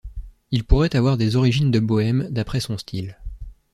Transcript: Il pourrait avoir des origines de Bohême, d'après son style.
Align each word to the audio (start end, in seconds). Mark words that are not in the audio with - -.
Il 0.49 0.63
pourrait 0.63 0.95
avoir 0.95 1.15
des 1.15 1.35
origines 1.35 1.69
de 1.69 1.77
Bohême, 1.77 2.27
d'après 2.31 2.59
son 2.59 2.75
style. 2.79 3.17